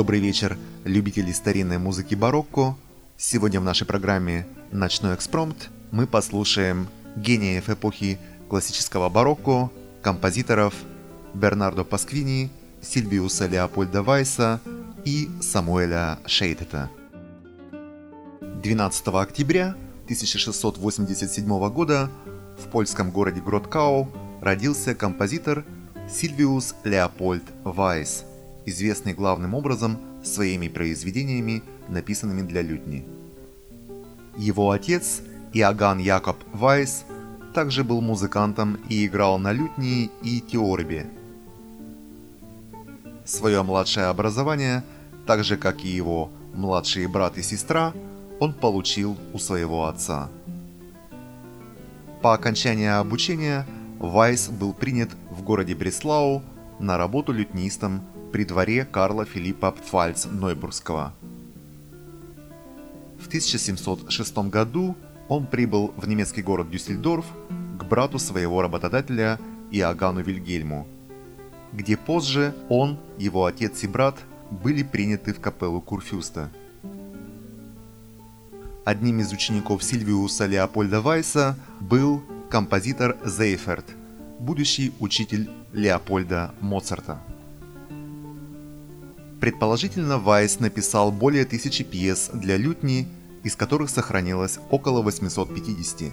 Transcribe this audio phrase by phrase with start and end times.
[0.00, 2.74] Добрый вечер, любители старинной музыки барокко.
[3.18, 8.18] Сегодня в нашей программе «Ночной экспромт» мы послушаем гениев эпохи
[8.48, 9.68] классического барокко,
[10.00, 10.72] композиторов
[11.34, 12.50] Бернардо Пасквини,
[12.80, 14.62] Сильвиуса Леопольда Вайса
[15.04, 16.88] и Самуэля Шейтета.
[18.40, 22.10] 12 октября 1687 года
[22.58, 24.08] в польском городе Гродкау
[24.40, 25.66] родился композитор
[26.10, 28.24] Сильвиус Леопольд Вайс,
[28.66, 33.04] известный главным образом своими произведениями, написанными для лютни.
[34.36, 37.04] Его отец Иоганн Якоб Вайс
[37.54, 41.06] также был музыкантом и играл на лютни и теорбе.
[43.24, 44.84] Свое младшее образование,
[45.26, 47.92] так же как и его младшие брат и сестра,
[48.38, 50.28] он получил у своего отца.
[52.22, 53.66] По окончании обучения
[53.98, 56.42] Вайс был принят в городе Бреслау
[56.78, 58.02] на работу лютнистом
[58.32, 61.12] при дворе Карла Филиппа Пфальц-Нойбургского.
[63.18, 64.96] В 1706 году
[65.28, 67.26] он прибыл в немецкий город Дюссельдорф
[67.78, 69.38] к брату своего работодателя
[69.70, 70.86] Иоганну Вильгельму,
[71.72, 74.16] где позже он, его отец и брат
[74.50, 76.50] были приняты в капеллу Курфюста.
[78.84, 83.84] Одним из учеников Сильвиуса Леопольда Вайса был композитор Зейферт,
[84.40, 87.20] будущий учитель Леопольда Моцарта.
[89.40, 93.08] Предположительно, Вайс написал более тысячи пьес для лютни,
[93.42, 96.12] из которых сохранилось около 850.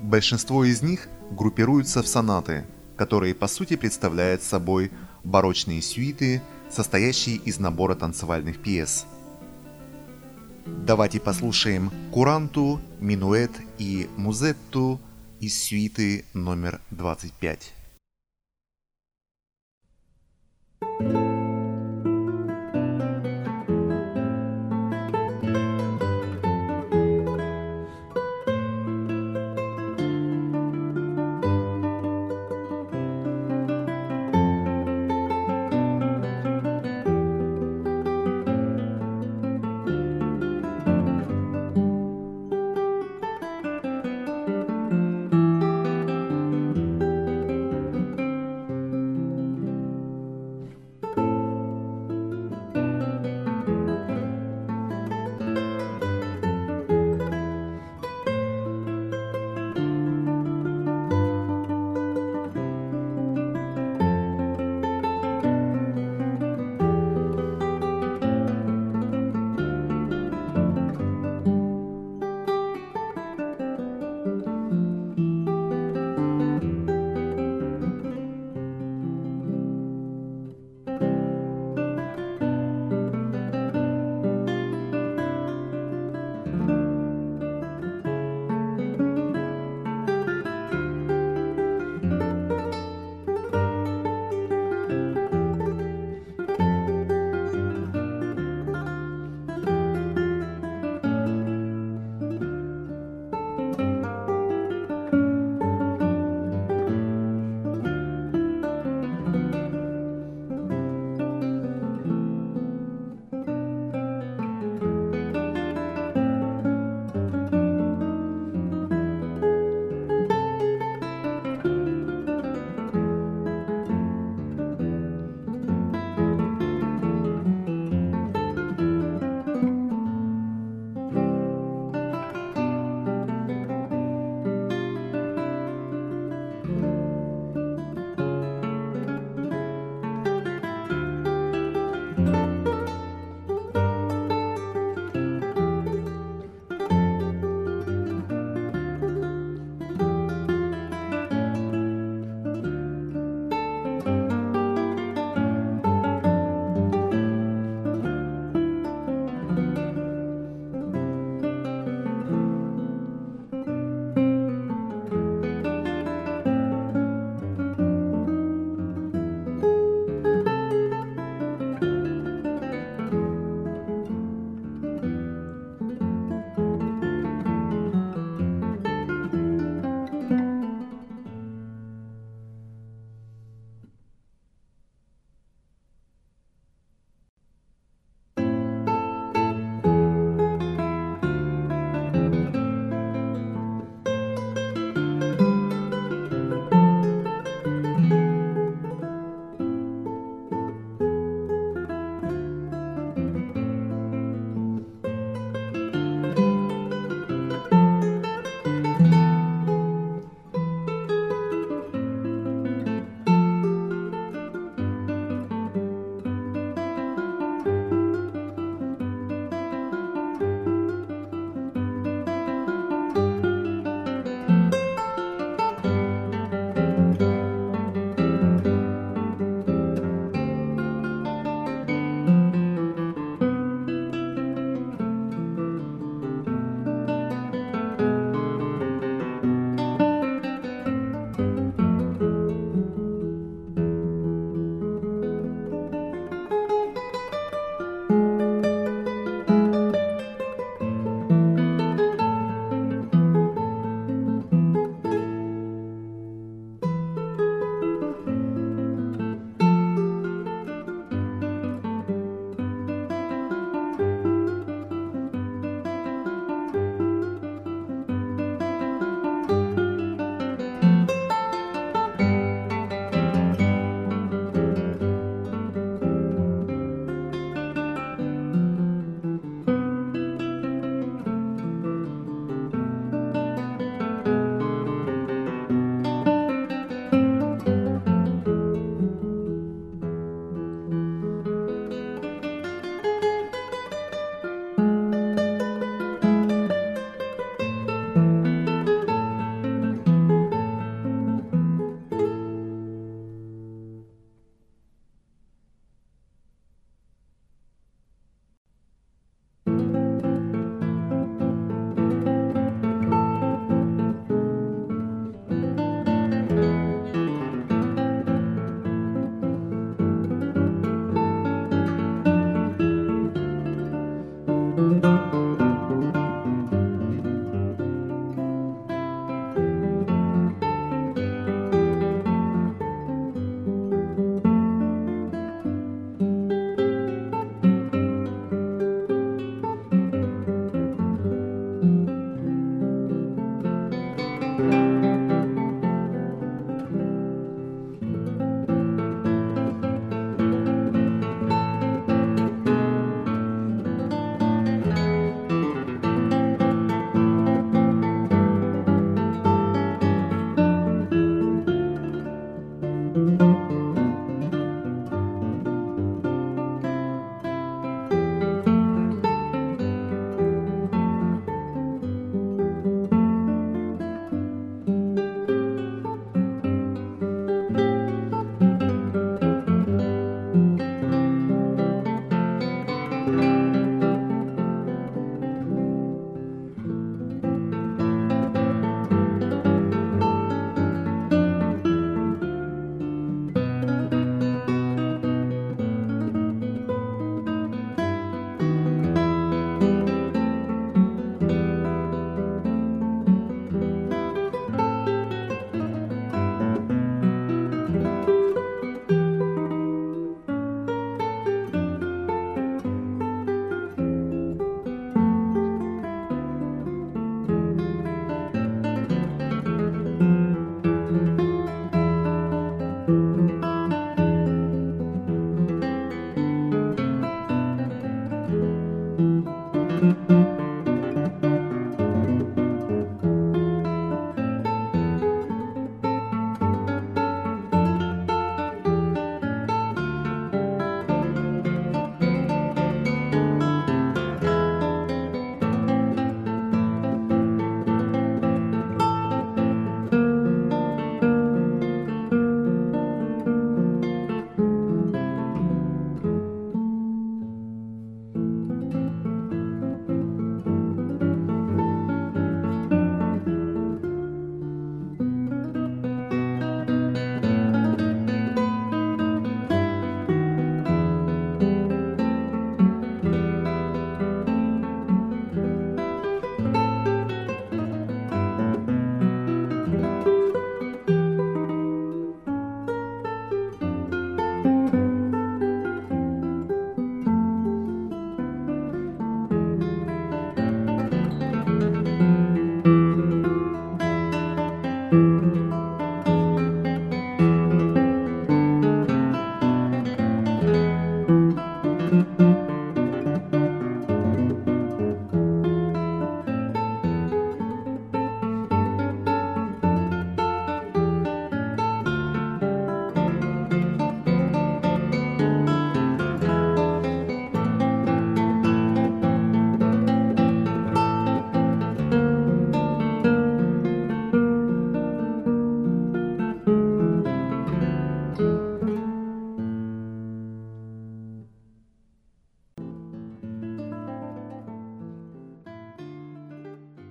[0.00, 2.64] Большинство из них группируются в сонаты,
[2.96, 4.92] которые по сути представляют собой
[5.24, 6.40] барочные сюиты,
[6.70, 9.04] состоящие из набора танцевальных пьес–
[10.88, 15.00] Давайте послушаем Куранту, Минуэт и Музетту
[15.40, 17.77] из сюиты номер 25.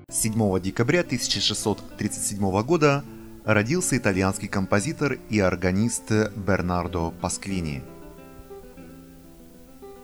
[0.10, 3.04] 7 декабря 1637 года
[3.44, 7.84] родился итальянский композитор и органист Бернардо Пасквини.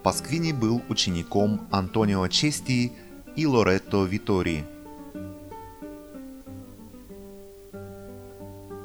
[0.03, 2.91] Пасквини был учеником Антонио Чести
[3.37, 4.65] и Лоретто Витори.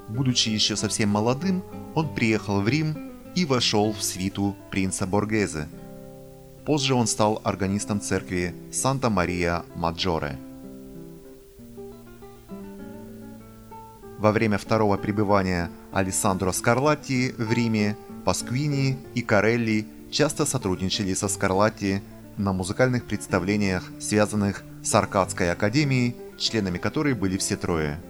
[0.08, 1.64] Будучи еще совсем молодым,
[1.96, 5.66] он приехал в Рим и вошел в свиту принца Боргезе.
[6.64, 10.38] Позже он стал органистом церкви Санта-Мария-Маджоре.
[14.18, 22.02] Во время второго пребывания Алессандро Скарлатти в Риме Пасквини и Карелли часто сотрудничали со Скарлатти
[22.36, 28.00] на музыкальных представлениях, связанных с Аркадской академией, членами которой были все трое.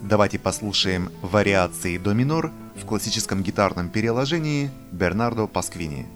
[0.00, 6.06] Давайте послушаем вариации до минор в классическом гитарном переложении Бернардо Пасквини.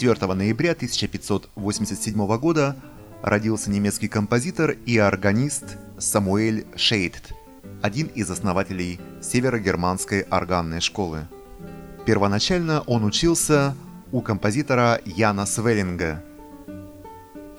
[0.00, 2.74] Четвертого ноября 1587 года
[3.20, 7.34] родился немецкий композитор и органист Самуэль Шейдт,
[7.82, 11.28] один из основателей северогерманской органной школы.
[12.06, 13.76] Первоначально он учился
[14.10, 16.24] у композитора Яна Свеллинга.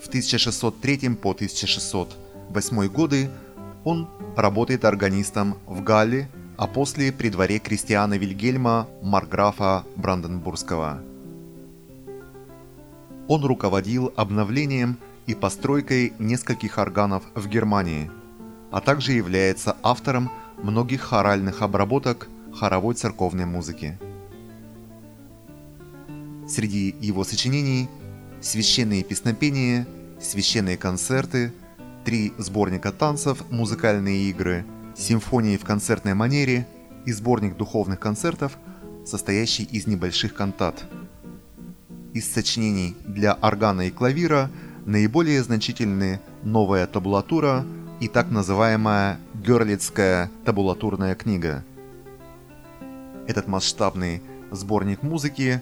[0.03, 3.29] В 1603 по 1608 годы
[3.83, 11.03] он работает органистом в Галле, а после при дворе Кристиана Вильгельма Марграфа Бранденбургского.
[13.31, 18.11] Он руководил обновлением и постройкой нескольких органов в Германии.
[18.71, 20.29] а также является автором
[20.61, 23.97] многих хоральных обработок хоровой церковной музыки.
[26.45, 27.89] Среди его сочинений
[28.41, 29.87] священные песнопения,
[30.19, 31.53] священные концерты,
[32.03, 36.67] три сборника танцев, музыкальные игры, симфонии в концертной манере
[37.05, 38.57] и сборник духовных концертов,
[39.05, 40.85] состоящий из небольших кантат.
[42.13, 44.49] Из сочинений для органа и клавира
[44.85, 47.65] наиболее значительны новая табулатура
[48.01, 51.63] и так называемая Герлицкая табулатурная книга.
[53.27, 55.61] Этот масштабный сборник музыки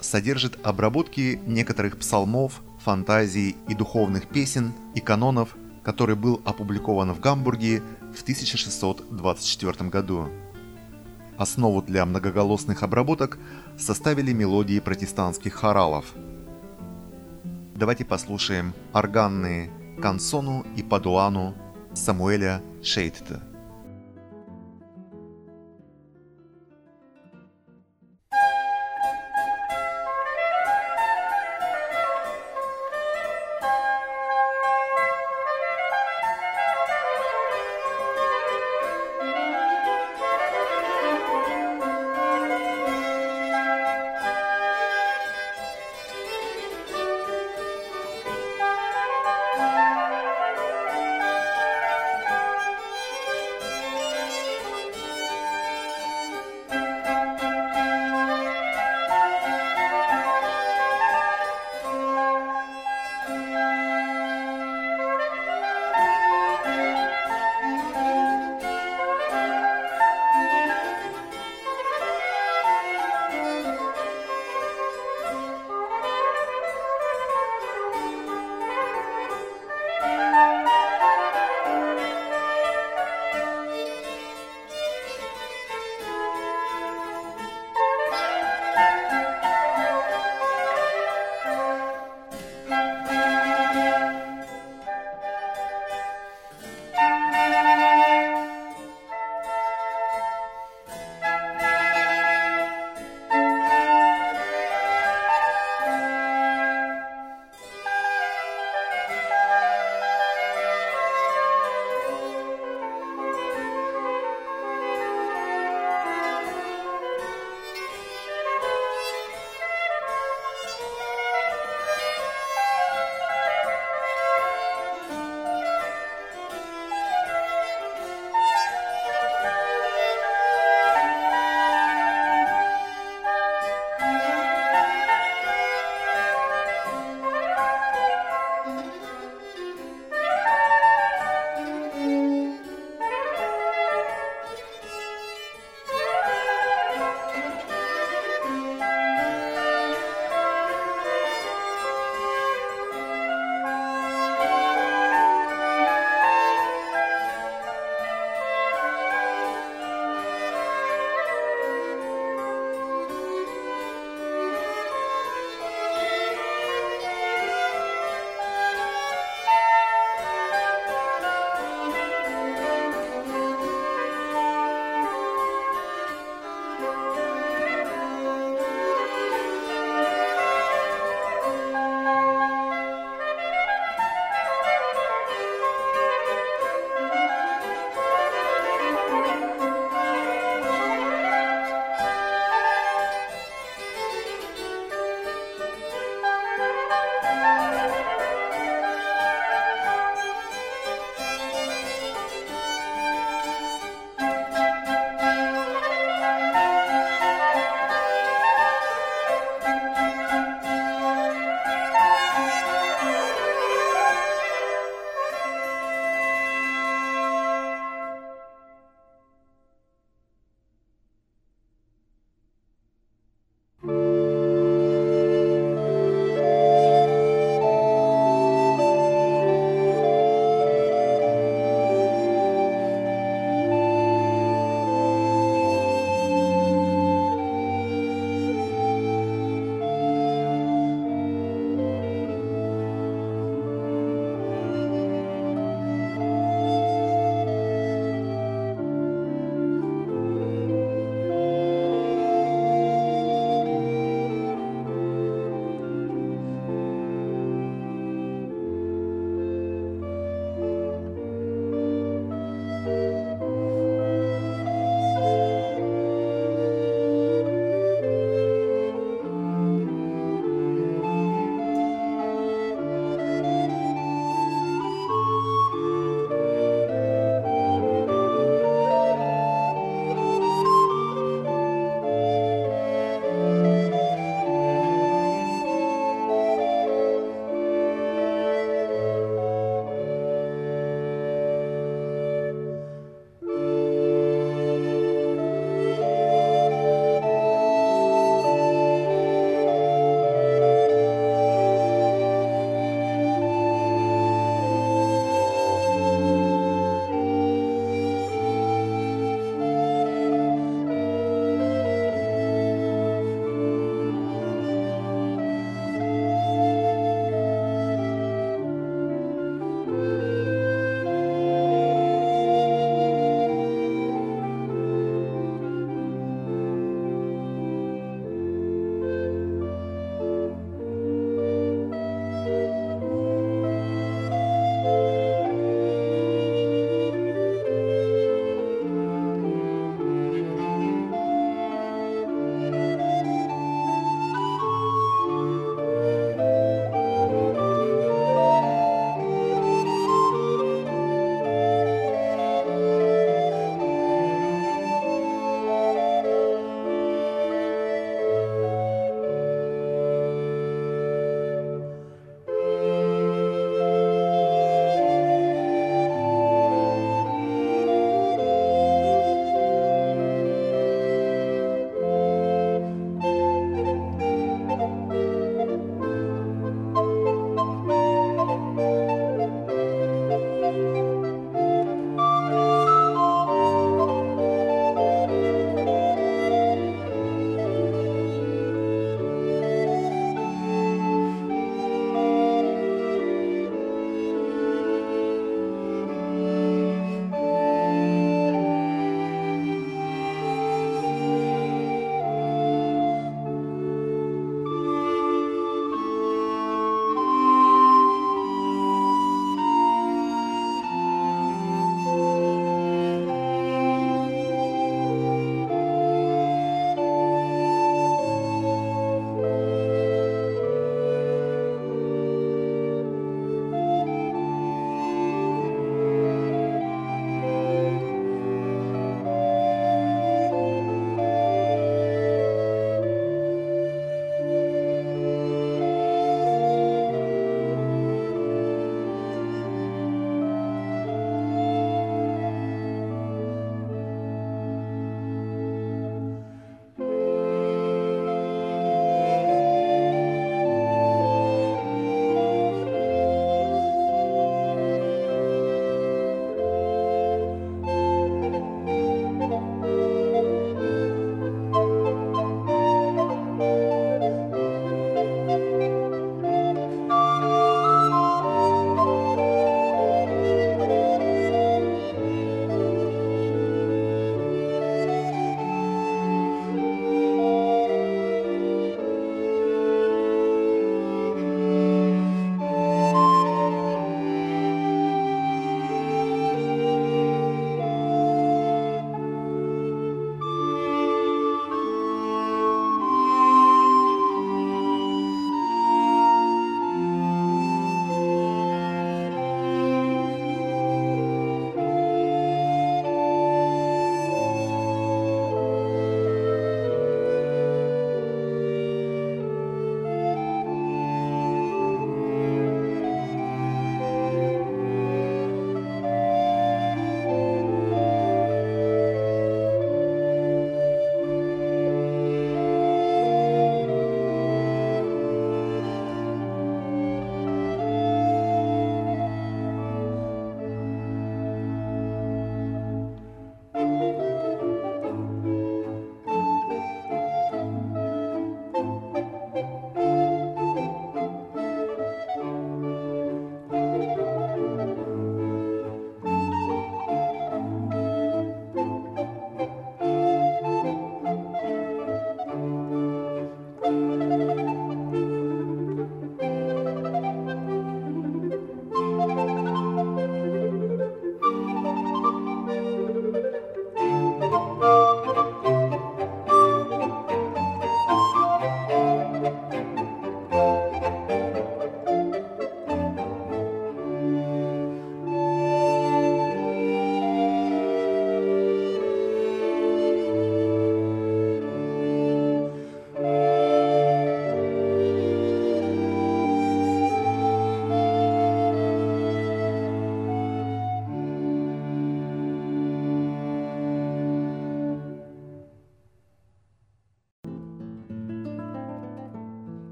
[0.00, 7.82] содержит обработки некоторых псалмов, фантазий и духовных песен и канонов, который был опубликован в Гамбурге
[8.16, 10.30] в 1624 году.
[11.36, 13.38] Основу для многоголосных обработок
[13.78, 16.06] составили мелодии протестантских хоралов.
[17.74, 21.54] Давайте послушаем органные «Консону» и «Падуану»
[21.94, 23.51] Самуэля Шейтта.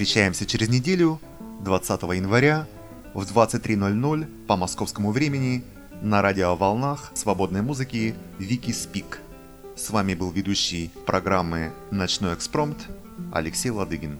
[0.00, 1.20] Встречаемся через неделю,
[1.60, 2.66] 20 января,
[3.12, 5.62] в 23.00 по московскому времени
[6.00, 9.20] на радиоволнах свободной музыки Вики Спик.
[9.76, 12.88] С вами был ведущий программы «Ночной экспромт»
[13.30, 14.18] Алексей Ладыгин.